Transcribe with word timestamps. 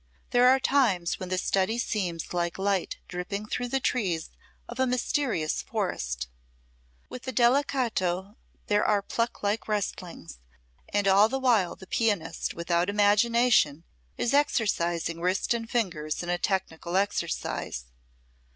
There 0.31 0.47
are 0.49 0.59
times 0.59 1.19
when 1.19 1.29
this 1.29 1.43
study 1.43 1.77
seems 1.77 2.33
like 2.33 2.57
light 2.57 2.97
dripping 3.07 3.45
through 3.45 3.67
the 3.67 3.79
trees 3.79 4.31
of 4.67 4.79
a 4.79 4.87
mysterious 4.87 5.61
forest; 5.61 6.27
with 7.07 7.21
the 7.21 7.31
delicato 7.31 8.35
there 8.65 8.83
are 8.83 9.03
Puck 9.03 9.43
like 9.43 9.67
rustlings, 9.67 10.39
and 10.91 11.07
all 11.07 11.29
the 11.29 11.37
while 11.37 11.75
the 11.75 11.85
pianist 11.85 12.55
without 12.55 12.89
imagination 12.89 13.83
is 14.17 14.33
exercising 14.33 15.19
wrist 15.21 15.53
and 15.53 15.71
ringers 15.71 16.23
in 16.23 16.29
a 16.29 16.39
technical 16.39 16.97
exercise! 16.97 17.85